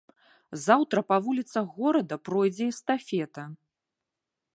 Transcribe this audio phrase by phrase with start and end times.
[0.67, 3.43] Заўтра па вуліцах горада пройдзе эстафета.